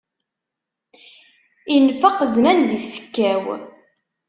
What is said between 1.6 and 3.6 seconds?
Infeq zzman di tfekka-w.